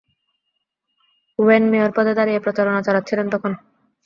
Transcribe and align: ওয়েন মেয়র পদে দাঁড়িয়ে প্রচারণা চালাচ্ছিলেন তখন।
ওয়েন 1.39 1.63
মেয়র 1.71 1.91
পদে 1.95 2.13
দাঁড়িয়ে 2.17 2.43
প্রচারণা 2.45 2.81
চালাচ্ছিলেন 2.83 3.27
তখন। 3.33 3.51